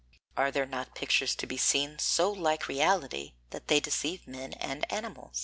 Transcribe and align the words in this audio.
Are 0.35 0.49
there 0.49 0.65
not 0.65 0.95
pictures 0.95 1.35
to 1.35 1.45
be 1.45 1.57
seen 1.57 1.99
so 1.99 2.31
like 2.31 2.67
reality 2.67 3.35
that 3.51 3.67
they 3.67 3.79
deceive 3.79 4.25
men 4.25 4.53
and 4.53 4.91
animals? 4.91 5.37